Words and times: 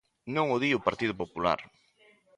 Non 0.35 0.47
o 0.55 0.57
di 0.63 0.69
o 0.77 0.83
Partido 0.87 1.13
Popular. 1.21 1.59